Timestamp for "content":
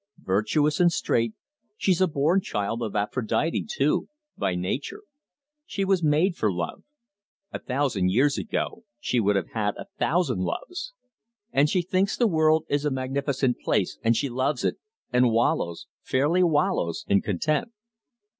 17.21-17.71